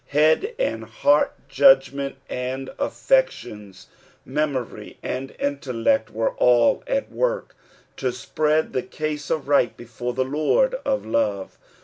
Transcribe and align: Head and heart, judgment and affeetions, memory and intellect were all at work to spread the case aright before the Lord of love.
Head 0.07 0.55
and 0.57 0.83
heart, 0.83 1.47
judgment 1.47 2.15
and 2.27 2.69
affeetions, 2.79 3.85
memory 4.25 4.97
and 5.03 5.35
intellect 5.37 6.09
were 6.09 6.31
all 6.37 6.83
at 6.87 7.11
work 7.11 7.55
to 7.97 8.11
spread 8.11 8.73
the 8.73 8.81
case 8.81 9.29
aright 9.29 9.77
before 9.77 10.13
the 10.15 10.25
Lord 10.25 10.73
of 10.85 11.05
love. 11.05 11.59